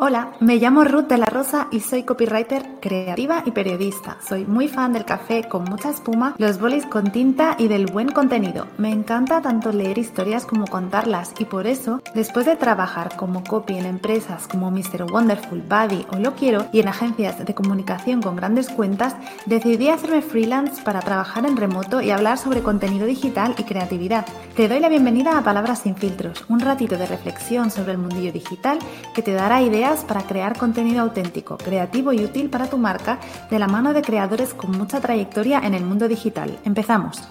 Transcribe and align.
Hola, 0.00 0.30
me 0.38 0.58
llamo 0.58 0.84
Ruth 0.84 1.08
de 1.08 1.18
la 1.18 1.26
Rosa 1.26 1.66
y 1.72 1.80
soy 1.80 2.04
copywriter 2.04 2.78
creativa 2.80 3.42
y 3.44 3.50
periodista. 3.50 4.16
Soy 4.24 4.44
muy 4.44 4.68
fan 4.68 4.92
del 4.92 5.04
café 5.04 5.48
con 5.48 5.64
mucha 5.64 5.90
espuma, 5.90 6.36
los 6.38 6.60
bolis 6.60 6.86
con 6.86 7.10
tinta 7.10 7.56
y 7.58 7.66
del 7.66 7.86
buen 7.86 8.12
contenido. 8.12 8.68
Me 8.78 8.92
encanta 8.92 9.42
tanto 9.42 9.72
leer 9.72 9.98
historias 9.98 10.46
como 10.46 10.68
contarlas 10.68 11.34
y 11.40 11.46
por 11.46 11.66
eso, 11.66 12.00
después 12.14 12.46
de 12.46 12.54
trabajar 12.54 13.16
como 13.16 13.42
copy 13.42 13.76
en 13.76 13.86
empresas 13.86 14.46
como 14.46 14.70
Mr. 14.70 15.10
Wonderful, 15.10 15.62
Buddy 15.62 16.06
o 16.12 16.20
Lo 16.20 16.36
Quiero 16.36 16.66
y 16.72 16.78
en 16.78 16.86
agencias 16.86 17.44
de 17.44 17.54
comunicación 17.56 18.22
con 18.22 18.36
grandes 18.36 18.68
cuentas, 18.68 19.16
decidí 19.46 19.88
hacerme 19.88 20.22
freelance 20.22 20.80
para 20.80 21.00
trabajar 21.00 21.44
en 21.44 21.56
remoto 21.56 22.00
y 22.02 22.12
hablar 22.12 22.38
sobre 22.38 22.62
contenido 22.62 23.04
digital 23.04 23.56
y 23.58 23.64
creatividad. 23.64 24.24
Te 24.54 24.68
doy 24.68 24.78
la 24.78 24.88
bienvenida 24.88 25.36
a 25.36 25.42
Palabras 25.42 25.80
sin 25.80 25.96
filtros, 25.96 26.44
un 26.48 26.60
ratito 26.60 26.96
de 26.96 27.06
reflexión 27.06 27.72
sobre 27.72 27.90
el 27.90 27.98
mundillo 27.98 28.32
digital 28.32 28.78
que 29.12 29.22
te 29.22 29.32
dará 29.32 29.60
ideas 29.60 29.87
para 29.88 30.26
crear 30.26 30.58
contenido 30.58 31.00
auténtico, 31.00 31.56
creativo 31.56 32.12
y 32.12 32.22
útil 32.22 32.50
para 32.50 32.68
tu 32.68 32.76
marca 32.76 33.18
de 33.50 33.58
la 33.58 33.68
mano 33.68 33.94
de 33.94 34.02
creadores 34.02 34.52
con 34.52 34.76
mucha 34.76 35.00
trayectoria 35.00 35.60
en 35.60 35.72
el 35.72 35.82
mundo 35.82 36.08
digital. 36.08 36.58
Empezamos. 36.64 37.22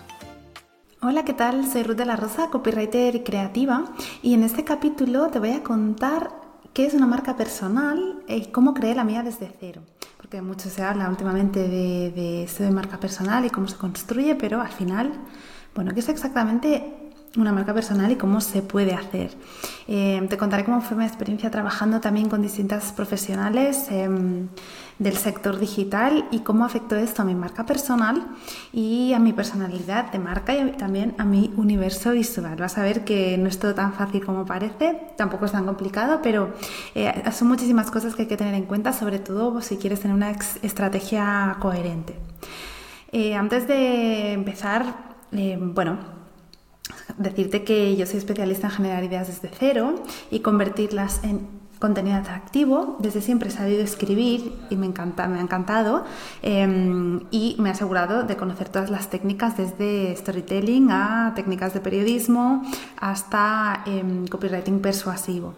Hola, 1.00 1.24
¿qué 1.24 1.34
tal? 1.34 1.68
Soy 1.72 1.84
Ruth 1.84 1.98
de 1.98 2.06
la 2.06 2.16
Rosa, 2.16 2.50
copywriter 2.50 3.16
y 3.16 3.20
creativa, 3.20 3.86
y 4.24 4.34
en 4.34 4.42
este 4.42 4.64
capítulo 4.64 5.28
te 5.28 5.38
voy 5.38 5.52
a 5.52 5.62
contar 5.62 6.32
qué 6.74 6.88
es 6.88 6.96
una 6.96 7.06
marca 7.06 7.36
personal 7.38 8.24
y 8.28 8.48
cómo 8.48 8.74
creé 8.74 8.96
la 8.96 9.04
mía 9.04 9.22
desde 9.22 9.54
cero. 9.60 9.84
Porque 10.18 10.42
mucho 10.42 10.70
se 10.70 10.82
habla 10.82 11.10
últimamente 11.10 11.60
de, 11.60 12.12
de 12.12 12.44
esto 12.44 12.64
de 12.64 12.72
marca 12.72 13.00
personal 13.00 13.46
y 13.46 13.52
cómo 13.52 13.68
se 13.68 13.78
construye, 13.78 14.34
pero 14.34 14.62
al 14.62 14.72
final, 14.72 15.14
bueno, 15.76 15.94
¿qué 15.94 16.00
es 16.00 16.10
exactamente 16.10 17.07
una 17.38 17.52
marca 17.52 17.73
personal 17.73 18.12
y 18.12 18.16
cómo 18.16 18.41
se 18.41 18.62
puede 18.62 18.94
hacer. 18.94 19.32
Eh, 19.88 20.26
te 20.30 20.38
contaré 20.38 20.66
cómo 20.66 20.82
fue 20.82 20.98
mi 20.98 21.05
experiencia 21.05 21.50
trabajando 21.50 22.02
también 22.02 22.30
con 22.30 22.41
distintas 22.41 22.91
profesionales 22.91 23.88
em, 23.90 24.48
del 25.00 25.16
sector 25.16 25.59
digital 25.59 26.28
y 26.31 26.39
cómo 26.39 26.66
afectó 26.66 26.95
esto 26.95 27.22
a 27.22 27.25
mi 27.25 27.36
marca 27.36 27.66
personal 27.66 28.28
y 28.73 29.14
a 29.14 29.20
mi 29.20 29.34
personalidad 29.34 30.12
de 30.12 30.20
marca 30.20 30.56
y 30.56 30.72
también 30.72 31.14
a 31.17 31.25
mi 31.25 31.53
universo 31.56 32.12
visual. 32.12 32.56
Vas 32.58 32.78
a 32.78 32.84
ver 32.84 33.06
que 33.06 33.38
no 33.38 33.47
es 33.47 33.59
todo 33.59 33.75
tan 33.75 33.94
fácil 33.94 34.25
como 34.25 34.45
parece, 34.45 35.00
tampoco 35.16 35.45
es 35.45 35.52
tan 35.52 35.66
complicado, 35.66 36.19
pero 36.22 36.53
eh, 36.95 37.23
son 37.31 37.47
muchísimas 37.47 37.92
cosas 37.92 38.16
que 38.16 38.23
hay 38.23 38.28
que 38.28 38.38
tener 38.38 38.56
en 38.56 38.64
cuenta, 38.64 38.92
sobre 38.94 39.19
todo 39.19 39.62
si 39.62 39.78
quieres 39.78 40.02
tener 40.02 40.16
una 40.16 40.31
estrategia 40.31 41.58
coherente. 41.59 42.16
Eh, 43.12 43.36
antes 43.36 43.67
de 43.67 44.34
empezar, 44.34 45.17
bueno, 45.31 46.17
decirte 47.17 47.63
que 47.63 47.95
yo 47.95 48.05
soy 48.05 48.17
especialista 48.17 48.67
en 48.67 48.73
generar 48.73 49.03
ideas 49.03 49.27
desde 49.27 49.50
cero 49.58 49.95
y 50.31 50.39
convertirlas 50.39 51.23
en 51.23 51.47
contenido 51.80 52.17
atractivo. 52.17 52.97
Desde 53.00 53.22
siempre 53.22 53.50
he 53.50 53.52
sabido 53.52 53.83
escribir 53.83 54.53
y 54.69 54.75
me, 54.75 54.86
encanta, 54.86 55.28
me 55.28 55.39
ha 55.39 55.41
encantado 55.41 56.05
em, 56.41 57.22
y 57.31 57.55
me 57.59 57.69
he 57.69 57.72
asegurado 57.72 58.23
de 58.23 58.35
conocer 58.35 58.69
todas 58.69 58.89
las 58.89 59.09
técnicas 59.09 59.58
desde 59.58 60.16
storytelling 60.16 60.89
a 60.91 61.33
técnicas 61.35 61.73
de 61.73 61.80
periodismo 61.80 62.63
hasta 63.00 63.83
em, 63.85 64.28
copywriting 64.28 64.80
persuasivo. 64.80 65.53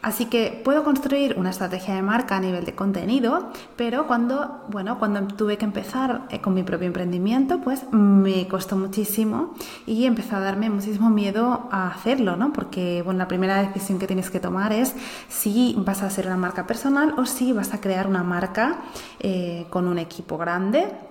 Así 0.00 0.26
que 0.26 0.60
puedo 0.64 0.84
construir 0.84 1.34
una 1.36 1.50
estrategia 1.50 1.94
de 1.94 2.02
marca 2.02 2.36
a 2.36 2.40
nivel 2.40 2.64
de 2.64 2.74
contenido, 2.74 3.50
pero 3.76 4.06
cuando, 4.06 4.64
bueno, 4.68 4.98
cuando 4.98 5.26
tuve 5.34 5.58
que 5.58 5.64
empezar 5.64 6.22
eh, 6.30 6.40
con 6.40 6.54
mi 6.54 6.62
propio 6.62 6.86
emprendimiento, 6.86 7.60
pues 7.60 7.82
me 7.90 8.46
costó 8.46 8.76
muchísimo 8.76 9.54
y 9.86 10.04
empezó 10.04 10.36
a 10.36 10.40
darme 10.40 10.70
muchísimo 10.70 11.10
miedo 11.10 11.68
a 11.72 11.88
hacerlo, 11.88 12.36
¿no? 12.36 12.52
Porque, 12.52 13.02
bueno, 13.02 13.18
la 13.18 13.28
primera 13.28 13.60
decisión 13.60 13.98
que 13.98 14.06
tienes 14.06 14.30
que 14.30 14.38
tomar 14.38 14.72
es 14.72 14.94
si 15.28 15.74
vas 15.78 16.02
a 16.02 16.10
ser 16.10 16.26
una 16.26 16.36
marca 16.36 16.66
personal 16.66 17.14
o 17.18 17.26
si 17.26 17.52
vas 17.52 17.74
a 17.74 17.80
crear 17.80 18.06
una 18.06 18.22
marca 18.22 18.78
eh, 19.18 19.66
con 19.68 19.88
un 19.88 19.98
equipo 19.98 20.38
grande 20.38 21.07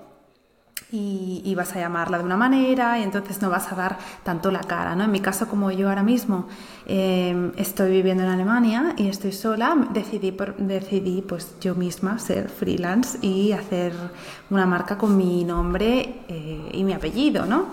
y, 0.91 1.53
vas 1.55 1.75
a 1.75 1.79
llamarla 1.79 2.19
de 2.19 2.23
una 2.23 2.37
manera 2.37 2.99
y 2.99 3.03
entonces 3.03 3.41
no 3.41 3.49
vas 3.49 3.71
a 3.71 3.75
dar 3.75 3.97
tanto 4.23 4.51
la 4.51 4.61
cara. 4.61 4.95
¿no? 4.95 5.03
En 5.03 5.11
mi 5.11 5.19
caso, 5.19 5.47
como 5.47 5.71
yo 5.71 5.89
ahora 5.89 6.03
mismo 6.03 6.47
em, 6.85 7.51
estoy 7.57 7.91
viviendo 7.91 8.23
en 8.23 8.29
Alemania 8.29 8.93
y 8.97 9.07
estoy 9.07 9.31
sola, 9.31 9.75
decidí, 9.91 10.35
decidí 10.59 11.21
pues 11.21 11.55
yo 11.59 11.75
misma 11.75 12.19
ser 12.19 12.49
freelance 12.49 13.17
y 13.21 13.51
hacer 13.51 13.93
una 14.49 14.65
marca 14.65 14.97
con 14.97 15.17
mi 15.17 15.43
nombre 15.43 16.21
eh, 16.27 16.69
y 16.71 16.83
mi 16.83 16.93
apellido. 16.93 17.45
¿no? 17.45 17.65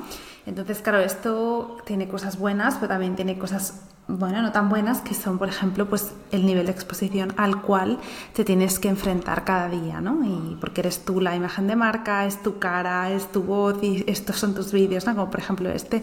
Entonces, 0.46 0.80
claro, 0.80 0.98
esto 0.98 1.78
tiene 1.86 2.08
cosas 2.08 2.38
buenas, 2.38 2.74
pero 2.76 2.88
también 2.88 3.16
tiene 3.16 3.38
cosas, 3.38 3.82
bueno, 4.06 4.42
no 4.42 4.52
tan 4.52 4.68
buenas, 4.68 5.00
que 5.00 5.14
son, 5.14 5.38
por 5.38 5.48
ejemplo, 5.48 5.86
pues 5.88 6.12
el 6.30 6.44
nivel 6.44 6.66
de 6.66 6.72
exposición 6.72 7.32
al 7.36 7.62
cual 7.62 7.98
te 8.34 8.44
tienes 8.44 8.78
que 8.78 8.88
enfrentar 8.88 9.44
cada 9.44 9.68
día, 9.68 10.00
¿no? 10.00 10.24
Y 10.24 10.56
porque 10.60 10.82
eres 10.82 11.04
tú 11.04 11.20
la 11.20 11.34
imagen 11.34 11.66
de 11.66 11.76
marca, 11.76 12.26
es 12.26 12.42
tu 12.42 12.58
cara, 12.58 13.10
es 13.10 13.32
tu 13.32 13.42
voz 13.42 13.82
y 13.82 14.04
estos 14.06 14.36
son 14.36 14.54
tus 14.54 14.72
vídeos, 14.72 15.06
¿no? 15.06 15.14
Como 15.14 15.30
por 15.30 15.40
ejemplo 15.40 15.70
este 15.70 16.02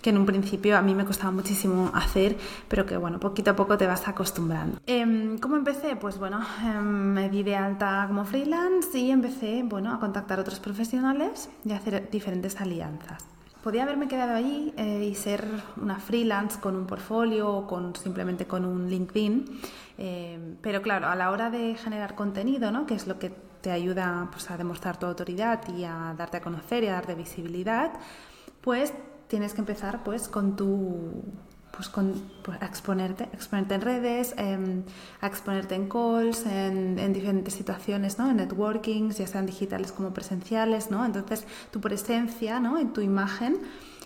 que 0.00 0.10
en 0.10 0.18
un 0.18 0.26
principio 0.26 0.78
a 0.78 0.82
mí 0.82 0.94
me 0.94 1.04
costaba 1.04 1.30
muchísimo 1.30 1.90
hacer, 1.94 2.38
pero 2.68 2.86
que 2.86 2.96
bueno, 2.96 3.20
poquito 3.20 3.50
a 3.50 3.56
poco 3.56 3.76
te 3.76 3.86
vas 3.86 4.08
acostumbrando. 4.08 4.78
Eh, 4.86 5.36
¿Cómo 5.42 5.56
empecé? 5.56 5.96
Pues 5.96 6.18
bueno, 6.18 6.40
em, 6.64 7.12
me 7.12 7.28
di 7.28 7.42
de 7.42 7.56
alta 7.56 8.04
como 8.08 8.24
freelance 8.24 8.98
y 8.98 9.10
empecé, 9.10 9.62
bueno, 9.62 9.92
a 9.92 10.00
contactar 10.00 10.38
a 10.38 10.42
otros 10.42 10.60
profesionales 10.60 11.50
y 11.64 11.72
hacer 11.72 12.08
diferentes 12.10 12.58
alianzas. 12.60 13.24
Podía 13.62 13.82
haberme 13.82 14.08
quedado 14.08 14.34
allí 14.34 14.72
eh, 14.78 15.04
y 15.04 15.14
ser 15.14 15.46
una 15.76 15.98
freelance 15.98 16.58
con 16.60 16.76
un 16.76 16.86
portfolio 16.86 17.50
o 17.50 17.66
con, 17.66 17.94
simplemente 17.94 18.46
con 18.46 18.64
un 18.64 18.88
LinkedIn, 18.88 19.60
eh, 19.98 20.56
pero 20.62 20.80
claro, 20.80 21.08
a 21.08 21.14
la 21.14 21.30
hora 21.30 21.50
de 21.50 21.74
generar 21.74 22.14
contenido, 22.14 22.70
¿no? 22.70 22.86
que 22.86 22.94
es 22.94 23.06
lo 23.06 23.18
que 23.18 23.30
te 23.60 23.70
ayuda 23.70 24.28
pues, 24.32 24.50
a 24.50 24.56
demostrar 24.56 24.98
tu 24.98 25.04
autoridad 25.04 25.60
y 25.76 25.84
a 25.84 26.14
darte 26.16 26.38
a 26.38 26.40
conocer 26.40 26.84
y 26.84 26.86
a 26.86 26.92
darte 26.92 27.14
visibilidad, 27.14 27.92
pues 28.62 28.94
tienes 29.28 29.52
que 29.52 29.60
empezar 29.60 30.02
pues, 30.04 30.28
con 30.28 30.56
tu 30.56 31.22
pues, 31.72 31.88
con, 31.88 32.14
pues, 32.42 32.60
a 32.60 32.66
exponerte, 32.66 33.24
exponerte 33.32 33.74
en 33.74 33.80
redes, 33.80 34.34
em, 34.36 34.82
a 35.20 35.26
exponerte 35.26 35.74
en 35.74 35.88
calls, 35.88 36.44
en, 36.46 37.12
diferentes 37.12 37.54
situaciones, 37.54 38.18
¿no? 38.18 38.30
en 38.30 38.36
networking, 38.36 39.10
ya 39.10 39.26
sean 39.26 39.46
digitales 39.46 39.92
como 39.92 40.12
presenciales. 40.12 40.90
¿no? 40.90 41.04
Entonces, 41.04 41.46
tu 41.70 41.80
presencia 41.80 42.60
¿no? 42.60 42.78
en 42.78 42.92
tu 42.92 43.00
imagen 43.00 43.58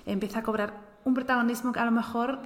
empieza 0.06 0.40
a 0.40 0.42
cobrar 0.42 0.74
un 1.04 1.14
protagonismo 1.14 1.72
que 1.72 1.80
a 1.80 1.84
lo 1.84 1.90
mejor 1.90 2.40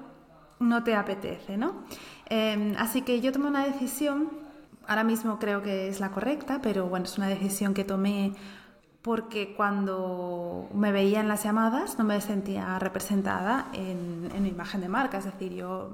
no 0.61 0.83
te 0.85 0.95
apetece. 0.95 1.57
¿no? 1.57 1.85
Em, 2.27 2.75
así 2.79 3.03
que 3.03 3.21
yo 3.21 3.33
tomé 3.33 3.49
una 3.49 3.65
decisión, 3.65 4.31
ahora 4.87 5.05
mismo 5.05 5.39
creo 5.39 5.63
que 5.63 5.89
es 5.89 6.01
la 6.01 6.11
correcta, 6.11 6.61
pero 6.63 6.87
bueno, 6.87 7.05
es 7.05 7.19
una 7.19 7.29
decisión 7.29 7.75
que 7.75 7.85
tomé 7.85 8.33
porque 9.03 9.55
cuando 9.55 10.69
me 10.75 10.93
veía 10.93 11.21
en 11.21 11.29
las 11.29 11.45
llamadas 11.45 11.99
no 11.99 12.05
me 12.05 12.21
sentía 12.21 12.79
representada 12.79 13.69
en, 13.73 14.31
mi 14.43 14.49
imagen 14.49 14.81
de 14.81 14.89
marca, 14.89 15.19
es 15.19 15.25
decir, 15.25 15.53
yo 15.53 15.91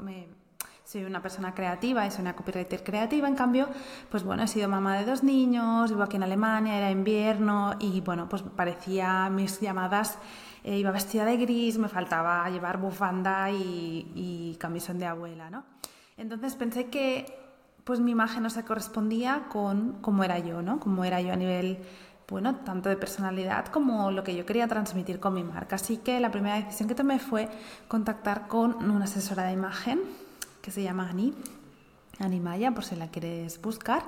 soy 0.84 1.04
una 1.04 1.20
persona 1.20 1.54
creativa 1.54 2.06
y 2.06 2.10
soy 2.10 2.22
una 2.22 2.34
copywriter 2.34 2.82
creativa, 2.82 3.28
en 3.28 3.34
cambio, 3.34 3.69
pues 4.10 4.22
bueno, 4.22 4.42
he 4.42 4.48
sido 4.48 4.69
mamá 4.69 4.98
de 4.98 5.04
dos 5.04 5.22
niños, 5.22 5.91
vivo 5.91 6.03
aquí 6.03 6.16
en 6.16 6.22
Alemania, 6.22 6.76
era 6.76 6.91
invierno 6.91 7.75
y 7.78 8.00
bueno, 8.00 8.28
pues 8.28 8.42
parecía 8.42 9.28
mis 9.31 9.60
llamadas, 9.60 10.19
eh, 10.62 10.78
iba 10.78 10.91
vestida 10.91 11.25
de 11.25 11.36
gris, 11.36 11.78
me 11.78 11.88
faltaba 11.88 12.48
llevar 12.48 12.78
bufanda 12.78 13.50
y, 13.50 14.10
y 14.15 14.56
camisón 14.59 14.98
de 14.98 15.06
abuela, 15.06 15.50
¿no? 15.50 15.65
Entonces 16.16 16.54
pensé 16.54 16.86
que 16.86 17.44
pues 17.84 18.00
mi 18.00 18.12
imagen 18.12 18.42
no 18.42 18.50
se 18.50 18.65
correspondía 18.65 19.44
con 19.50 19.98
cómo 20.00 20.25
era 20.25 20.38
yo, 20.38 20.62
¿no? 20.62 20.81
Cómo 20.81 21.04
era 21.04 21.21
yo 21.21 21.32
a 21.32 21.36
nivel 21.36 21.78
bueno, 22.28 22.56
tanto 22.56 22.88
de 22.88 22.96
personalidad 22.96 23.66
como 23.66 24.10
lo 24.10 24.24
que 24.24 24.34
yo 24.34 24.46
quería 24.46 24.66
transmitir 24.66 25.20
con 25.20 25.34
mi 25.34 25.42
marca. 25.42 25.76
Así 25.76 25.98
que 25.98 26.20
la 26.20 26.30
primera 26.30 26.56
decisión 26.56 26.88
que 26.88 26.94
tomé 26.94 27.18
fue 27.18 27.48
contactar 27.88 28.48
con 28.48 28.90
una 28.90 29.04
asesora 29.04 29.44
de 29.44 29.52
imagen 29.52 30.00
que 30.62 30.70
se 30.70 30.82
llama 30.82 31.10
Ani, 31.10 31.34
Ani 32.18 32.40
Maya, 32.40 32.72
por 32.72 32.84
si 32.84 32.96
la 32.96 33.08
quieres 33.08 33.60
buscar. 33.60 34.04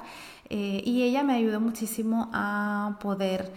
Eh, 0.49 0.83
y 0.85 1.03
ella 1.03 1.23
me 1.23 1.35
ayudó 1.35 1.61
muchísimo 1.61 2.31
a 2.33 2.97
poder 3.01 3.53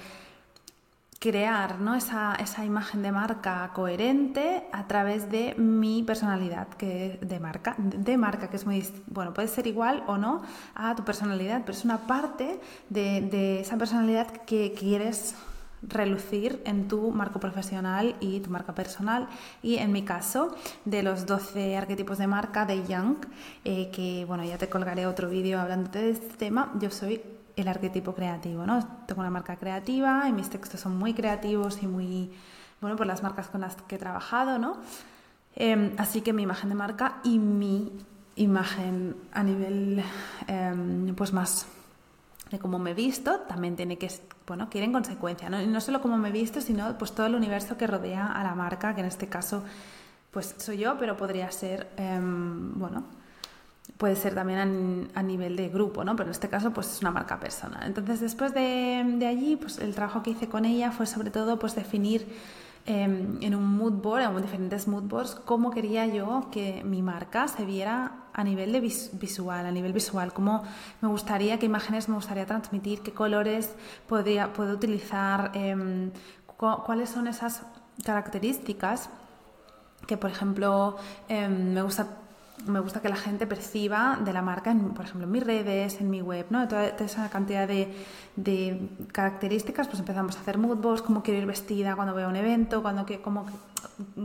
crear 1.20 1.80
¿no? 1.80 1.96
esa, 1.96 2.36
esa, 2.36 2.64
imagen 2.64 3.02
de 3.02 3.12
marca 3.12 3.70
coherente 3.74 4.64
a 4.72 4.88
través 4.88 5.30
de 5.30 5.54
mi 5.56 6.02
personalidad 6.04 6.70
que 6.70 7.20
de 7.22 7.40
marca, 7.40 7.76
de 7.78 8.18
marca, 8.18 8.50
que 8.50 8.56
es 8.56 8.66
muy, 8.66 8.88
bueno, 9.08 9.34
puede 9.34 9.50
ser 9.50 9.68
igual 9.68 10.04
o 10.08 10.18
no 10.18 10.42
a 10.76 10.96
tu 10.96 11.04
personalidad, 11.04 11.62
pero 11.66 11.78
es 11.78 11.84
una 11.84 12.08
parte 12.08 12.60
de, 12.90 13.22
de 13.22 13.60
esa 13.60 13.78
personalidad 13.78 14.28
que 14.46 14.74
quieres 14.74 15.36
relucir 15.82 16.62
en 16.66 16.88
tu 16.88 17.12
marco 17.12 17.40
profesional 17.40 18.16
y 18.20 18.40
tu 18.40 18.50
marca 18.50 18.76
personal. 18.76 19.28
Y 19.62 19.78
en 19.78 19.92
mi 19.92 20.04
caso, 20.04 20.56
de 20.86 21.04
los 21.04 21.26
12 21.26 21.78
arquetipos 21.78 22.18
de 22.18 22.28
marca 22.28 22.66
de 22.66 22.86
Young, 22.86 23.18
eh, 23.64 23.90
que 23.92 24.26
bueno, 24.26 24.44
ya 24.44 24.58
te 24.58 24.70
colgaré 24.70 25.06
otro 25.06 25.30
vídeo 25.30 25.60
hablando 25.60 25.90
de 25.92 26.12
este 26.12 26.36
tema, 26.38 26.74
yo 26.80 26.92
soy 26.92 27.22
el 27.62 27.68
arquetipo 27.68 28.14
creativo, 28.14 28.66
¿no? 28.66 28.86
Tengo 29.06 29.22
una 29.22 29.30
marca 29.30 29.58
creativa 29.58 30.28
y 30.28 30.34
mis 30.34 30.50
textos 30.50 30.80
son 30.80 30.98
muy 30.98 31.14
creativos 31.14 31.82
y 31.82 31.88
muy, 31.88 32.32
bueno, 32.82 32.96
por 32.96 33.08
las 33.08 33.24
marcas 33.24 33.48
con 33.48 33.62
las 33.62 33.76
que 33.76 33.96
he 33.96 34.00
trabajado, 34.00 34.58
¿no? 34.58 34.78
Em, 35.56 35.94
así 35.98 36.22
que 36.22 36.34
mi 36.34 36.44
imagen 36.44 36.70
de 36.70 36.76
marca 36.76 37.18
y 37.24 37.40
mi 37.40 37.92
imagen 38.36 39.16
a 39.34 39.44
nivel 39.44 40.04
em, 40.48 41.14
pues 41.16 41.34
más 41.34 41.68
de 42.50 42.58
cómo 42.58 42.80
me 42.80 42.92
he 42.92 42.94
visto, 42.94 43.42
también 43.42 43.76
tiene 43.76 43.98
que, 43.98 44.10
bueno, 44.48 44.70
quiere 44.70 44.86
en 44.86 44.94
consecuencia, 44.94 45.50
¿no? 45.50 45.62
Y 45.62 45.68
no 45.68 45.82
solo 45.82 46.02
cómo 46.02 46.18
me 46.18 46.30
he 46.30 46.32
visto, 46.32 46.62
sino 46.62 46.98
pues 46.98 47.12
todo 47.12 47.28
el 47.28 47.36
universo 47.36 47.78
que 47.78 47.86
rodea 47.86 48.28
a 48.28 48.44
la 48.44 48.56
marca, 48.56 48.96
que 48.96 49.02
en 49.02 49.08
este 49.08 49.28
caso 49.28 49.64
pues 50.32 50.56
soy 50.58 50.78
yo, 50.78 50.98
pero 50.98 51.18
podría 51.18 51.52
ser, 51.52 51.90
em, 51.98 52.78
bueno, 52.78 53.06
puede 53.98 54.16
ser 54.16 54.36
también 54.36 55.10
a, 55.14 55.24
nivel 55.24 55.56
de 55.56 55.70
grupo, 55.70 56.04
¿no? 56.04 56.16
Pero 56.16 56.28
en 56.28 56.32
este 56.32 56.50
caso, 56.50 56.72
pues 56.72 56.92
es 56.92 57.02
una 57.02 57.12
marca 57.12 57.40
personal. 57.40 57.84
Entonces, 57.86 58.20
después 58.20 58.54
de, 58.54 59.26
allí, 59.28 59.56
pues 59.56 59.80
el 59.80 59.94
trabajo 59.94 60.24
que 60.24 60.32
hice 60.32 60.48
con 60.48 60.66
ella 60.66 60.92
fue 60.92 61.06
sobre 61.06 61.32
todo, 61.32 61.60
pues 61.60 61.76
definir 61.76 62.28
em, 62.86 63.42
en 63.42 63.56
un 63.56 63.78
mood 63.78 63.94
board, 63.94 64.24
en 64.24 64.42
diferentes 64.42 64.88
mood 64.88 65.04
boards, 65.04 65.36
cómo 65.36 65.72
quería 65.72 66.06
yo 66.06 66.48
que 66.52 66.84
mi 66.84 67.02
marca 67.02 67.48
se 67.48 67.66
viera 67.66 68.14
a 68.34 68.44
nivel 68.44 68.72
de 68.72 68.80
visual, 68.80 69.66
a 69.66 69.72
nivel 69.72 69.92
visual, 69.92 70.32
cómo 70.34 70.64
me 71.02 71.10
gustaría, 71.10 71.60
qué 71.60 71.66
imágenes 71.66 72.08
me 72.08 72.16
gustaría 72.16 72.46
transmitir, 72.46 73.02
qué 73.02 73.12
colores 73.12 73.76
podría, 74.08 74.54
puedo 74.54 74.74
utilizar, 74.74 75.52
em, 75.56 76.12
cuáles 76.58 77.10
son 77.10 77.28
esas 77.28 77.64
características 78.04 79.10
que, 80.08 80.18
por 80.18 80.30
ejemplo, 80.30 80.98
em, 81.28 81.74
me 81.74 81.82
gusta 81.82 82.08
me 82.66 82.80
gusta 82.80 83.02
que 83.02 83.10
la 83.10 83.16
gente 83.16 83.48
perciba 83.48 84.20
de 84.24 84.34
la 84.34 84.42
marca, 84.42 84.72
en, 84.72 84.90
por 84.94 85.06
ejemplo, 85.06 85.26
en 85.26 85.32
mis 85.32 85.44
redes, 85.44 86.02
en 86.02 86.10
mi 86.10 86.22
web, 86.22 86.46
¿no? 86.50 86.68
Toda, 86.68 86.88
esa 86.88 87.30
cantidad 87.30 87.68
de, 87.68 87.94
de, 88.36 88.90
características, 89.12 89.88
pues 89.88 90.00
empezamos 90.00 90.38
a 90.38 90.42
hacer 90.42 90.58
mood 90.58 90.78
boards, 90.78 91.02
cómo 91.02 91.24
quiero 91.24 91.40
ir 91.40 91.46
vestida 91.46 91.96
cuando 91.96 92.14
voy 92.14 92.24
a 92.24 92.28
un 92.28 92.36
evento, 92.36 92.82
cuando, 92.82 93.06
qué, 93.06 93.22
cómo, 93.22 93.46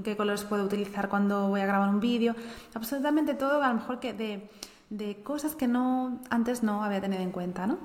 qué 0.02 0.16
colores 0.16 0.44
puedo 0.44 0.64
utilizar 0.64 1.08
cuando 1.08 1.48
voy 1.48 1.60
a 1.60 1.66
grabar 1.66 1.88
un 1.88 2.00
vídeo, 2.00 2.34
absolutamente 2.74 3.34
todo, 3.34 3.62
a 3.62 3.68
lo 3.68 3.74
mejor 3.74 4.00
que 4.00 4.12
de, 4.12 4.50
de 4.90 5.22
cosas 5.22 5.54
que 5.54 5.68
no 5.68 6.20
antes 6.30 6.62
no 6.62 6.84
había 6.84 7.00
tenido 7.00 7.22
en 7.22 7.30
cuenta, 7.30 7.66
¿no? 7.66 7.78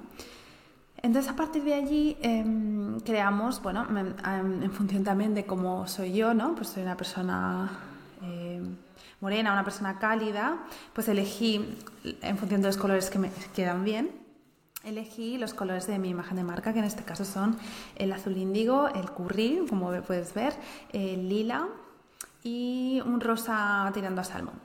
Entonces, 1.01 1.31
a 1.31 1.35
partir 1.35 1.63
de 1.63 1.73
allí 1.73 2.17
em, 2.21 2.99
creamos, 2.99 3.61
bueno, 3.61 3.87
em, 3.89 4.63
en, 4.63 4.71
función 4.71 5.03
también 5.03 5.33
de 5.33 5.45
cómo 5.45 5.87
soy 5.87 6.13
yo, 6.13 6.33
¿no? 6.33 6.55
Pues 6.55 6.69
soy 6.69 6.83
una 6.83 6.97
persona 6.97 7.69
morena, 9.21 9.51
una 9.53 9.63
persona 9.63 9.99
cálida, 9.99 10.57
pues 10.93 11.07
elegí, 11.07 11.77
en 12.21 12.37
función 12.37 12.61
de 12.61 12.67
los 12.67 12.77
colores 12.77 13.09
que 13.09 13.19
me 13.19 13.31
quedan 13.53 13.83
bien, 13.83 14.11
elegí 14.83 15.37
los 15.37 15.53
colores 15.53 15.87
de 15.87 15.99
mi 15.99 16.09
imagen 16.09 16.37
de 16.37 16.43
marca, 16.43 16.73
que 16.73 16.79
en 16.79 16.85
este 16.85 17.03
caso 17.03 17.25
son 17.25 17.57
el 17.95 18.11
azul 18.13 18.37
índigo, 18.37 18.87
el 18.87 19.11
curry, 19.11 19.65
como 19.69 19.91
puedes 20.03 20.33
ver, 20.33 20.53
el 20.93 21.27
lila 21.27 21.67
y 22.43 23.01
un 23.05 23.19
rosa 23.19 23.89
tirando 23.93 24.21
a 24.21 24.23
salmón. 24.23 24.59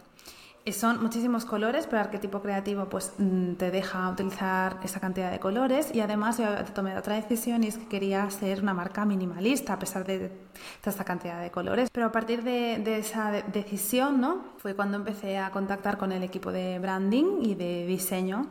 Son 0.72 1.02
muchísimos 1.02 1.44
colores, 1.44 1.86
pero 1.86 2.00
el 2.00 2.06
arquetipo 2.06 2.40
creativo 2.40 2.86
pues 2.88 3.12
mm, 3.18 3.54
te 3.54 3.70
deja 3.70 4.08
utilizar 4.08 4.78
esa 4.82 4.98
cantidad 4.98 5.30
de 5.30 5.38
colores 5.38 5.94
y 5.94 6.00
además 6.00 6.38
yo 6.38 6.46
tomé 6.72 6.96
otra 6.96 7.16
decisión 7.16 7.62
y 7.64 7.66
es 7.66 7.76
que 7.76 7.86
quería 7.86 8.30
ser 8.30 8.62
una 8.62 8.72
marca 8.72 9.04
minimalista 9.04 9.74
a 9.74 9.78
pesar 9.78 10.06
de 10.06 10.30
toda 10.80 10.90
esta 10.90 11.04
cantidad 11.04 11.42
de 11.42 11.50
colores. 11.50 11.90
Pero 11.92 12.06
a 12.06 12.12
partir 12.12 12.42
de, 12.42 12.96
esa 12.96 13.30
decisión 13.30 14.22
¿no? 14.22 14.42
fue 14.56 14.74
cuando 14.74 14.96
empecé 14.96 15.36
a 15.36 15.50
contactar 15.50 15.98
con 15.98 16.12
el 16.12 16.22
equipo 16.22 16.50
de 16.50 16.78
branding 16.78 17.42
y 17.42 17.54
de 17.54 17.84
diseño 17.86 18.46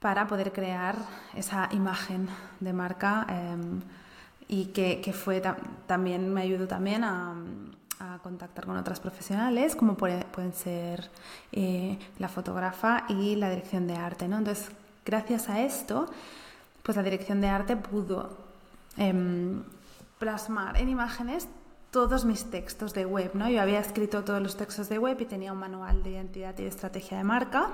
para 0.00 0.26
poder 0.26 0.52
crear 0.52 0.96
esa 1.34 1.70
imagen 1.72 2.28
de 2.60 2.74
marca 2.74 3.26
em, 3.26 3.80
y 4.48 4.66
que, 4.66 5.00
que 5.00 5.14
fue 5.14 5.42
también 5.86 6.32
me 6.32 6.42
ayudó 6.42 6.68
también 6.68 7.04
a 7.04 7.34
a 8.00 8.18
contactar 8.22 8.66
con 8.66 8.76
otras 8.76 9.00
profesionales, 9.00 9.74
como 9.74 9.96
pueden 9.96 10.52
ser 10.52 11.10
eh, 11.52 11.98
la 12.18 12.28
fotógrafa 12.28 13.04
y 13.08 13.36
la 13.36 13.50
dirección 13.50 13.86
de 13.86 13.96
arte. 13.96 14.28
¿no? 14.28 14.38
Entonces, 14.38 14.70
gracias 15.04 15.48
a 15.48 15.60
esto, 15.62 16.06
pues 16.82 16.96
la 16.96 17.02
dirección 17.02 17.40
de 17.40 17.48
arte 17.48 17.76
pudo 17.76 18.36
em, 18.96 19.62
plasmar 20.18 20.76
en 20.80 20.88
imágenes 20.88 21.48
todos 21.90 22.24
mis 22.24 22.50
textos 22.50 22.94
de 22.94 23.06
web. 23.06 23.32
¿no? 23.34 23.48
Yo 23.48 23.60
había 23.60 23.80
escrito 23.80 24.22
todos 24.24 24.42
los 24.42 24.56
textos 24.56 24.88
de 24.88 24.98
web 24.98 25.20
y 25.20 25.24
tenía 25.24 25.52
un 25.52 25.58
manual 25.58 26.02
de 26.02 26.10
identidad 26.10 26.56
y 26.58 26.64
estrategia 26.64 27.18
de 27.18 27.24
marca 27.24 27.70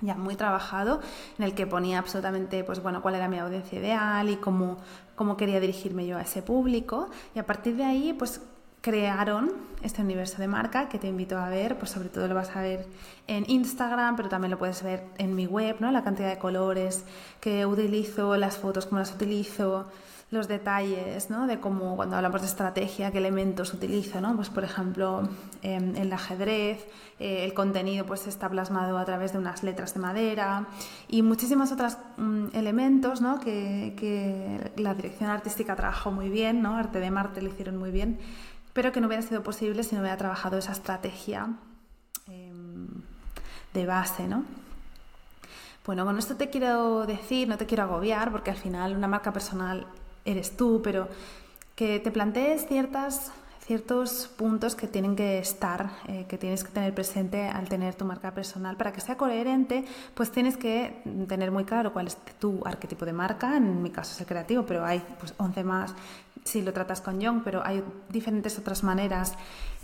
ya 0.00 0.16
muy 0.16 0.34
trabajado 0.34 1.00
en 1.38 1.44
el 1.44 1.54
que 1.54 1.66
ponía 1.66 1.98
absolutamente 2.00 2.64
pues 2.64 2.82
bueno 2.82 3.00
cuál 3.00 3.14
era 3.14 3.28
mi 3.28 3.38
audiencia 3.38 3.78
ideal 3.78 4.28
y 4.28 4.36
cómo, 4.36 4.78
cómo 5.14 5.36
quería 5.36 5.60
dirigirme 5.60 6.04
yo 6.04 6.18
a 6.18 6.22
ese 6.22 6.42
público 6.42 7.08
y 7.34 7.38
a 7.38 7.46
partir 7.46 7.76
de 7.76 7.84
ahí 7.84 8.12
pues 8.12 8.40
crearon 8.84 9.50
este 9.82 10.02
universo 10.02 10.42
de 10.42 10.46
marca 10.46 10.90
que 10.90 10.98
te 10.98 11.08
invito 11.08 11.38
a 11.38 11.48
ver, 11.48 11.78
pues 11.78 11.90
sobre 11.90 12.10
todo 12.10 12.28
lo 12.28 12.34
vas 12.34 12.54
a 12.54 12.60
ver 12.60 12.86
en 13.26 13.48
Instagram, 13.48 14.14
pero 14.14 14.28
también 14.28 14.50
lo 14.50 14.58
puedes 14.58 14.82
ver 14.82 15.04
en 15.16 15.34
mi 15.34 15.46
web, 15.46 15.76
¿no? 15.80 15.90
La 15.90 16.04
cantidad 16.04 16.28
de 16.28 16.36
colores 16.36 17.02
que 17.40 17.64
utilizo, 17.64 18.36
las 18.36 18.58
fotos, 18.58 18.84
cómo 18.84 18.98
las 18.98 19.10
utilizo, 19.12 19.86
los 20.30 20.48
detalles, 20.48 21.30
¿no? 21.30 21.46
De 21.46 21.60
cómo 21.60 21.96
cuando 21.96 22.16
hablamos 22.16 22.42
de 22.42 22.46
estrategia, 22.46 23.10
qué 23.10 23.18
elementos 23.18 23.72
utilizo, 23.72 24.20
¿no? 24.20 24.36
Pues 24.36 24.50
por 24.50 24.64
ejemplo, 24.64 25.30
en 25.62 25.96
el 25.96 26.12
ajedrez, 26.12 26.86
eh, 27.18 27.44
el 27.44 27.54
contenido 27.54 28.04
pues 28.04 28.26
está 28.26 28.50
plasmado 28.50 28.98
a 28.98 29.04
través 29.06 29.32
de 29.32 29.38
unas 29.38 29.62
letras 29.62 29.94
de 29.94 30.00
madera 30.00 30.66
y 31.08 31.22
muchísimos 31.22 31.72
otros 31.72 31.96
mm, 32.18 32.48
elementos, 32.52 33.22
¿no? 33.22 33.40
Que, 33.40 33.94
que, 33.96 34.72
la 34.76 34.92
dirección 34.92 35.30
artística 35.30 35.74
trabajó 35.74 36.10
muy 36.10 36.28
bien, 36.28 36.60
¿no? 36.60 36.76
Arte 36.76 37.00
de 37.00 37.10
Marte 37.10 37.40
lo 37.40 37.48
hicieron 37.48 37.78
muy 37.78 37.90
bien 37.90 38.18
pero 38.74 38.92
que 38.92 39.00
no 39.00 39.06
hubiera 39.06 39.22
sido 39.22 39.42
posible 39.42 39.82
si 39.84 39.94
no 39.94 40.02
hubiera 40.02 40.18
trabajado 40.18 40.58
esa 40.58 40.72
estrategia 40.72 41.48
em, 42.28 42.88
de 43.72 43.86
base, 43.86 44.28
¿no? 44.28 44.44
Bueno, 45.86 46.04
con 46.04 46.18
esto 46.18 46.36
te 46.36 46.50
quiero 46.50 47.06
decir, 47.06 47.48
no 47.48 47.56
te 47.56 47.66
quiero 47.66 47.84
agobiar, 47.84 48.30
porque 48.30 48.50
al 48.50 48.56
final 48.56 48.96
una 48.96 49.06
marca 49.06 49.32
personal 49.32 49.86
eres 50.24 50.56
tú, 50.56 50.80
pero 50.82 51.08
que 51.76 52.00
te 52.00 52.10
plantees 52.10 52.66
ciertas 52.66 53.32
ciertos 53.66 54.30
puntos 54.36 54.74
que 54.74 54.86
tienen 54.86 55.16
que 55.16 55.38
estar, 55.38 55.90
eh, 56.06 56.26
que 56.28 56.36
tienes 56.36 56.64
que 56.64 56.70
tener 56.70 56.94
presente 56.94 57.48
al 57.48 57.68
tener 57.68 57.94
tu 57.94 58.04
marca 58.04 58.34
personal. 58.34 58.76
Para 58.76 58.92
que 58.92 59.00
sea 59.00 59.16
coherente, 59.16 59.84
pues 60.14 60.30
tienes 60.30 60.56
que 60.56 61.02
tener 61.28 61.50
muy 61.50 61.64
claro 61.64 61.92
cuál 61.92 62.08
es 62.08 62.16
tu 62.38 62.60
arquetipo 62.66 63.06
de 63.06 63.14
marca. 63.14 63.56
En 63.56 63.82
mi 63.82 63.90
caso 63.90 64.12
es 64.12 64.20
el 64.20 64.26
creativo, 64.26 64.64
pero 64.66 64.84
hay 64.84 65.02
pues 65.18 65.34
11 65.38 65.64
más 65.64 65.94
si 66.44 66.60
lo 66.60 66.74
tratas 66.74 67.00
con 67.00 67.20
Young, 67.20 67.40
pero 67.42 67.62
hay 67.64 67.82
diferentes 68.10 68.58
otras 68.58 68.84
maneras 68.84 69.32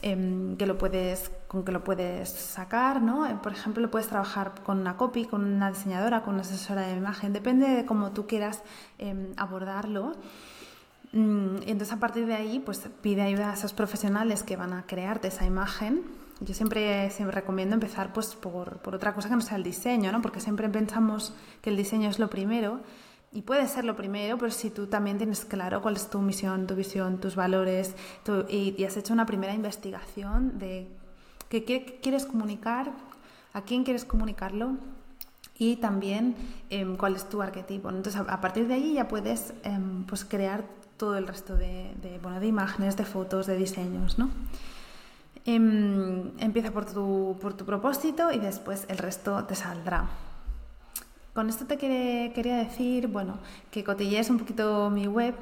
em, 0.03 0.57
que 0.59 0.67
lo 0.67 0.77
puedes, 0.77 1.31
con 1.49 1.65
que 1.65 1.73
lo 1.73 1.83
puedes 1.83 2.29
sacar, 2.29 3.01
¿no? 3.01 3.27
Eh, 3.27 3.37
por 3.43 3.53
ejemplo, 3.53 3.81
lo 3.81 3.91
puedes 3.91 4.09
trabajar 4.09 4.53
con 4.63 4.79
una 4.79 4.99
copy, 4.99 5.25
con 5.25 5.43
una 5.43 5.71
diseñadora, 5.71 6.23
con 6.23 6.35
una 6.35 6.43
asesora 6.43 6.83
de 6.83 6.97
imagen, 6.97 7.33
depende 7.33 7.67
de 7.67 7.87
cómo 7.87 8.13
tú 8.13 8.27
quieras 8.27 8.63
em, 8.99 9.33
abordarlo. 9.39 10.13
Mm, 11.13 11.57
entonces, 11.67 11.93
a 11.93 11.99
partir 11.99 12.27
de 12.27 12.35
ahí, 12.35 12.61
pues 12.61 12.89
pide 13.03 13.23
ayuda 13.23 13.51
a 13.51 13.55
esos 13.55 13.73
profesionales 13.73 14.43
que 14.43 14.57
van 14.57 14.73
a 14.73 14.87
crearte 14.87 15.29
esa 15.29 15.45
imagen. 15.45 16.03
Yo 16.41 16.55
siempre, 16.55 17.11
siempre 17.11 17.35
recomiendo 17.35 17.75
empezar 17.75 18.13
pues, 18.13 18.35
por, 18.35 18.79
por 18.79 18.95
otra 18.95 19.15
cosa 19.15 19.29
que 19.29 19.35
no 19.35 19.43
sea 19.43 19.57
el 19.57 19.63
diseño, 19.63 20.11
¿no? 20.13 20.23
porque 20.23 20.41
siempre 20.41 20.69
pensamos 20.69 21.35
que 21.61 21.71
el 21.71 21.77
diseño 21.77 22.09
es 22.09 22.19
lo 22.19 22.31
primero 22.31 22.81
y 23.33 23.43
puede 23.43 23.69
ser 23.69 23.85
lo 23.85 23.95
primero, 23.95 24.39
pero 24.39 24.51
si 24.51 24.71
tú 24.71 24.87
también 24.87 25.17
tienes 25.17 25.45
claro 25.45 25.81
cuál 25.81 25.95
es 25.95 26.11
tu 26.11 26.21
misión, 26.21 26.67
tu 26.67 26.75
visión, 26.75 27.21
tus 27.21 27.37
valores 27.37 27.95
y, 28.49 28.83
has 28.85 28.97
hecho 28.97 29.13
una 29.13 29.27
primera 29.27 29.55
investigación 29.55 30.59
de 30.59 30.89
qué, 31.49 32.01
quieres 32.03 32.27
comunicar, 32.27 32.91
a 33.53 33.63
quién 33.63 33.85
quieres 33.85 34.05
comunicarlo 34.05 34.79
y 35.57 35.77
también 35.77 36.35
em, 36.71 36.97
cuál 36.97 37.15
es 37.15 37.29
tu 37.29 37.41
arquetipo. 37.41 37.91
Entonces, 37.91 38.21
a, 38.21 38.41
partir 38.41 38.67
de 38.67 38.75
ahí 38.75 38.95
ya 38.95 39.07
puedes 39.07 39.53
em, 39.63 40.05
pues, 40.07 40.25
crear 40.25 40.65
todo 41.01 41.17
el 41.17 41.27
resto 41.27 41.57
de, 41.57 42.21
bueno, 42.23 42.41
de 42.41 42.47
imágenes, 42.47 42.95
de 42.95 43.07
fotos, 43.07 43.47
de 43.47 43.57
diseños, 43.57 44.19
¿no? 44.19 44.29
Em, 45.47 46.39
empieza 46.39 46.71
por 46.73 46.85
tu, 46.85 47.39
por 47.41 47.55
tu 47.55 47.65
propósito 47.65 48.31
y 48.31 48.39
después 48.39 48.85
el 48.89 48.99
resto 48.99 49.43
te 49.45 49.55
saldrá. 49.55 50.11
Con 51.33 51.49
esto 51.49 51.65
te 51.65 51.79
quería 51.79 52.57
decir, 52.59 53.07
bueno, 53.07 53.39
que 53.71 53.83
cotillees 53.83 54.29
un 54.29 54.39
poquito 54.39 54.91
mi 54.91 55.07
web 55.07 55.35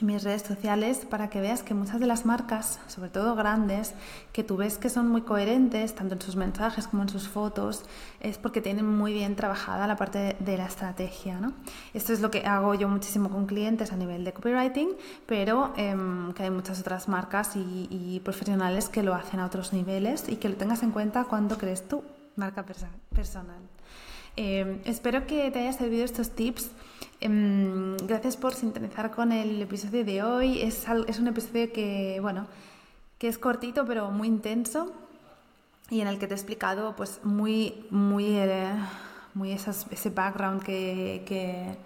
mis 0.00 0.22
redes 0.22 0.42
sociales 0.42 1.04
para 1.08 1.28
que 1.28 1.40
veas 1.40 1.62
que 1.62 1.74
muchas 1.74 2.00
de 2.00 2.06
las 2.06 2.24
marcas, 2.24 2.78
sobre 2.86 3.10
todo 3.10 3.34
grandes, 3.34 3.92
que 4.32 4.42
tú 4.44 4.56
ves 4.56 4.78
que 4.78 4.88
son 4.88 5.08
muy 5.08 5.22
coherentes, 5.22 5.94
tanto 5.94 6.14
en 6.14 6.22
sus 6.22 6.36
mensajes 6.36 6.86
como 6.86 7.02
en 7.02 7.08
sus 7.08 7.28
fotos, 7.28 7.84
es 8.20 8.38
porque 8.38 8.62
tienen 8.62 8.86
muy 8.86 9.12
bien 9.12 9.36
trabajada 9.36 9.86
la 9.86 9.96
parte 9.96 10.36
de, 10.38 10.56
la 10.56 10.66
estrategia. 10.66 11.38
¿no? 11.38 11.52
Esto 11.92 12.12
es 12.12 12.20
lo 12.20 12.30
que 12.30 12.46
hago 12.46 12.74
yo 12.74 12.88
muchísimo 12.88 13.28
con 13.30 13.46
clientes 13.46 13.92
a 13.92 13.96
nivel 13.96 14.24
de 14.24 14.32
copywriting, 14.32 14.90
pero 15.26 15.72
em, 15.76 16.32
que 16.32 16.44
hay 16.44 16.50
muchas 16.50 16.80
otras 16.80 17.08
marcas 17.08 17.56
y, 17.56 18.20
profesionales 18.24 18.88
que 18.88 19.02
lo 19.02 19.14
hacen 19.14 19.40
a 19.40 19.46
otros 19.46 19.72
niveles 19.72 20.28
y 20.28 20.36
que 20.36 20.48
lo 20.48 20.56
tengas 20.56 20.82
en 20.82 20.90
cuenta 20.90 21.24
cuando 21.24 21.56
crees 21.58 21.88
tu 21.88 22.02
marca 22.36 22.64
personal. 22.64 23.60
Em, 24.42 24.80
espero 24.86 25.26
que 25.26 25.50
te 25.50 25.58
haya 25.58 25.72
servido 25.74 26.02
estos 26.02 26.30
tips. 26.30 26.70
Em, 27.20 27.94
gracias 27.98 28.38
por 28.38 28.54
sintonizar 28.54 29.10
con 29.10 29.32
el 29.32 29.60
episodio 29.60 30.02
de 30.02 30.22
hoy. 30.22 30.62
Es, 30.62 30.86
es 31.08 31.18
un 31.18 31.26
episodio 31.28 31.70
que, 31.74 32.18
bueno, 32.22 32.46
que 33.18 33.28
es 33.28 33.36
cortito 33.36 33.84
pero 33.84 34.10
muy 34.10 34.28
intenso. 34.28 34.94
y 35.90 36.00
en 36.00 36.08
el 36.08 36.18
que 36.18 36.26
te 36.26 36.32
he 36.34 36.36
explicado 36.36 36.96
pues 36.96 37.20
muy, 37.22 37.84
muy, 37.90 38.38
eh, 38.38 38.72
muy 39.34 39.52
ese 39.52 40.10
background 40.10 40.62
que 40.62 41.76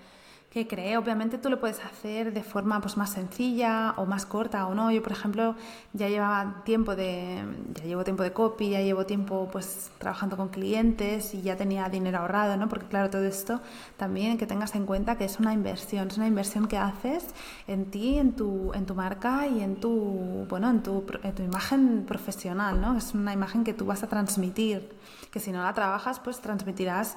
que 0.55 0.69
cree. 0.69 0.97
Obviamente 0.97 1.37
tú 1.37 1.51
lo 1.51 1.59
puedes 1.59 1.85
hacer 1.85 2.33
de 2.33 2.45
forma 2.45 2.81
pues, 2.81 2.97
más 2.97 3.11
sencilla 3.11 3.93
o 3.97 4.07
más 4.07 4.25
corta 4.25 4.69
o 4.69 4.75
no. 4.75 4.93
Yo, 4.93 5.03
por 5.03 5.11
ejemplo, 5.11 5.57
ya 5.93 6.09
llevaba 6.09 6.63
tiempo 6.65 6.95
de, 6.95 7.43
ya 7.75 7.85
llevo 7.85 8.05
tiempo 8.05 8.23
de 8.23 8.33
copy, 8.33 8.71
ya 8.71 8.81
llevo 8.81 9.05
tiempo 9.05 9.49
pues 9.51 9.91
trabajando 9.99 10.37
con 10.37 10.51
clientes 10.51 11.35
y 11.35 11.43
ya 11.43 11.57
tenía 11.57 11.89
dinero 11.89 12.19
ahorrado, 12.19 12.57
¿no? 12.57 12.69
Porque 12.69 12.87
claro, 12.87 13.11
todo 13.11 13.25
esto 13.25 13.61
también 13.97 14.39
que 14.39 14.47
tengas 14.47 14.77
en 14.77 14.87
cuenta 14.87 15.19
que 15.19 15.25
es 15.25 15.41
una 15.41 15.53
inversión, 15.53 16.07
es 16.07 16.19
una 16.19 16.29
inversión 16.29 16.69
que 16.69 16.79
haces 16.79 17.27
en 17.67 17.87
ti, 17.87 18.17
en 18.19 18.35
tu, 18.37 18.73
en 18.75 18.87
tu 18.87 18.95
marca 18.95 19.49
y 19.49 19.61
en 19.61 19.75
tu, 19.75 20.47
bueno, 20.49 20.71
en 20.71 20.85
tu, 20.85 21.05
en 21.25 21.35
tu 21.35 21.43
imagen 21.43 22.05
profesional, 22.07 22.81
¿no? 22.81 22.97
Es 22.97 23.13
una 23.13 23.33
imagen 23.33 23.65
que 23.65 23.75
tú 23.75 23.87
vas 23.87 24.05
a 24.05 24.07
transmitir, 24.07 24.89
que 25.33 25.41
si 25.41 25.51
no 25.51 25.65
la 25.65 25.75
trabajas, 25.75 26.21
pues 26.21 26.41
transmitirás 26.41 27.17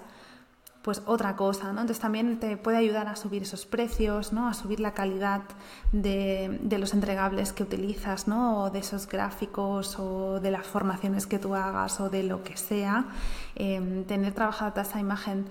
pues 0.87 1.01
otra 1.05 1.35
cosa, 1.35 1.65
¿no? 1.73 1.81
Entonces 1.81 1.99
también 1.99 2.39
te 2.39 2.55
puede 2.55 2.77
ayudar 2.77 3.09
a 3.09 3.17
subir 3.17 3.41
esos 3.41 3.65
precios, 3.65 4.31
¿no? 4.31 4.47
A 4.47 4.53
subir 4.53 4.79
la 4.79 4.93
calidad 4.93 5.41
de, 5.91 6.77
los 6.79 6.93
entregables 6.93 7.51
que 7.51 7.63
utilizas, 7.63 8.29
¿no? 8.29 8.63
O 8.63 8.69
de 8.69 8.79
esos 8.79 9.05
gráficos 9.05 9.99
o 9.99 10.39
de 10.39 10.49
las 10.49 10.65
formaciones 10.65 11.27
que 11.27 11.39
tú 11.39 11.55
hagas 11.55 11.99
o 11.99 12.09
de 12.09 12.23
lo 12.23 12.41
que 12.41 12.55
sea. 12.55 13.03
Em, 13.55 14.05
tener 14.05 14.33
trabajada 14.33 14.83
esa 14.83 14.97
imagen 15.01 15.47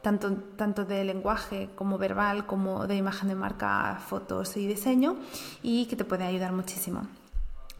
tanto, 0.00 0.32
tanto 0.56 0.86
de 0.86 1.04
lenguaje 1.04 1.68
como 1.74 1.98
verbal, 1.98 2.46
como 2.46 2.86
de 2.86 2.96
imagen 2.96 3.28
de 3.28 3.34
marca, 3.34 4.00
fotos 4.08 4.56
y 4.56 4.66
diseño, 4.66 5.16
y 5.62 5.84
que 5.84 5.96
te 5.96 6.06
puede 6.06 6.24
ayudar 6.24 6.52
muchísimo. 6.52 7.02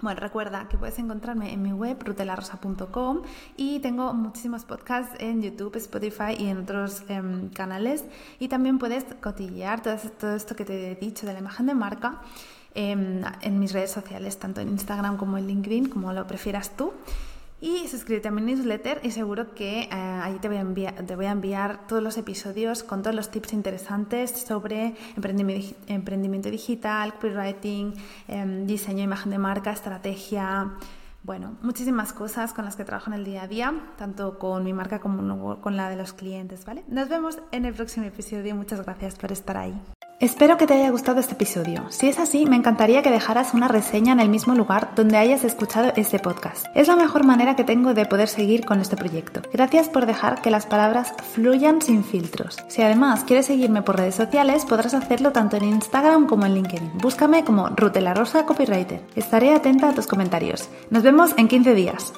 Bueno, 0.01 0.21
recuerda 0.21 0.69
que 0.69 0.79
puedes 0.79 0.97
encontrarme 1.01 1.53
en 1.53 1.61
mi 1.61 1.73
web 1.73 2.01
rutelarosa.com 2.05 3.23
y 3.57 3.81
tengo 3.81 4.15
muchísimos 4.15 4.65
podcasts 4.65 5.17
en 5.19 5.43
YouTube, 5.43 5.75
Spotify 5.75 6.37
y 6.39 6.47
en 6.47 6.59
otros 6.59 7.03
em, 7.09 7.49
canales. 7.49 8.05
Y 8.39 8.47
también 8.47 8.79
puedes 8.79 9.05
cotillear 9.21 9.83
todo, 9.83 10.37
esto 10.37 10.55
que 10.55 10.65
te 10.65 10.93
he 10.93 10.95
dicho 10.95 11.27
de 11.27 11.33
la 11.33 11.41
imagen 11.41 11.67
de 11.67 11.75
marca 11.75 12.23
em, 12.77 13.23
en 13.41 13.59
mis 13.59 13.73
redes 13.73 13.91
sociales, 13.91 14.39
tanto 14.39 14.61
en 14.61 14.69
Instagram 14.69 15.17
como 15.17 15.37
en 15.37 15.49
LinkedIn, 15.49 15.89
como 15.89 16.13
lo 16.13 16.25
prefieras 16.29 16.77
tú. 16.77 16.93
Y 17.61 17.89
suscríbete 17.89 18.29
a 18.29 18.31
mi 18.31 18.41
newsletter 18.41 19.01
y 19.03 19.11
seguro 19.11 19.53
que 19.53 19.83
eh, 19.83 19.89
ahí 19.91 20.39
te 20.41 20.47
voy, 20.47 20.59
a 20.59 20.61
enviar, 20.61 20.95
te 20.95 21.17
voy 21.17 21.27
a 21.27 21.33
enviar 21.33 21.89
todos 21.89 22.01
los 22.01 22.17
episodios 22.17 22.85
con 22.85 23.03
todos 23.03 23.17
los 23.17 23.31
tips 23.31 23.53
interesantes 23.53 24.31
sobre 24.31 24.95
emprendimiento, 25.17 26.51
digital, 26.51 27.15
copywriting, 27.15 27.95
eh, 28.29 28.65
diseño, 28.65 29.03
imagen 29.03 29.33
de 29.33 29.39
marca, 29.39 29.73
estrategia. 29.73 30.71
Bueno, 31.25 31.57
muchísimas 31.61 32.13
cosas 32.13 32.53
con 32.53 32.65
las 32.65 32.77
que 32.77 32.85
trabajo 32.85 33.11
en 33.11 33.19
el 33.19 33.25
día 33.25 33.43
a 33.43 33.49
día, 33.49 33.75
tanto 33.99 34.39
con 34.39 34.63
mi 34.63 34.73
marca 34.73 35.01
como 35.01 35.61
con 35.61 35.77
la 35.77 35.91
de 35.91 35.97
los 35.97 36.13
clientes, 36.13 36.65
¿vale? 36.65 36.85
Nos 36.87 37.09
vemos 37.09 37.41
en 37.51 37.65
el 37.65 37.75
próximo 37.75 38.07
episodio. 38.07 38.55
Muchas 38.55 38.85
gracias 38.85 39.17
por 39.17 39.33
estar 39.33 39.57
ahí. 39.57 39.75
Espero 40.21 40.57
que 40.57 40.67
te 40.67 40.75
haya 40.75 40.91
gustado 40.91 41.21
este 41.21 41.35
episodio. 41.35 41.85
Si 41.91 42.09
es 42.09 42.19
así, 42.19 42.45
me 42.45 42.57
encantaría 42.57 43.03
que 43.03 43.11
dejaras 43.11 43.55
una 43.55 43.69
reseña 43.69 44.15
en 44.15 44.19
el 44.19 44.29
mismo 44.29 44.53
lugar 44.53 44.91
donde 44.97 45.17
hayas 45.17 45.45
escuchado 45.45 45.93
este 45.95 46.19
podcast. 46.19 46.67
Es 46.75 46.89
la 46.89 46.97
mejor 46.97 47.25
manera 47.25 47.55
que 47.55 47.63
tengo 47.63 47.95
de 47.95 48.05
poder 48.05 48.27
seguir 48.27 48.67
con 48.67 48.81
este 48.81 48.97
proyecto. 48.97 49.43
Gracias 49.53 49.89
por 49.89 50.07
dejar 50.07 50.43
que 50.43 50.51
las 50.51 50.67
palabras 50.67 51.15
fluyan 51.35 51.81
sin 51.81 52.03
filtros. 52.03 52.57
Si 52.67 52.83
además 52.83 53.23
quieres 53.23 53.47
seguirme 53.47 53.83
por 53.83 53.97
redes 53.97 54.17
sociales, 54.17 54.65
podrás 54.65 54.95
hacerlo 54.95 55.31
tanto 55.31 55.57
en 55.57 55.63
Instagram 55.63 56.27
como 56.27 56.47
en 56.47 56.55
LinkedIn. 56.55 56.99
Búscame 56.99 57.45
como 57.45 57.69
Rutela 57.69 58.13
Rosa 58.13 58.45
Copywriter. 58.45 59.07
Estaré 59.15 59.55
atenta 59.55 59.91
a 59.91 59.95
tus 59.95 60.09
comentarios. 60.09 60.69
Nos 60.91 61.05
vemos 61.05 61.33
en 61.37 61.47
15 61.47 61.75
días. 61.75 62.13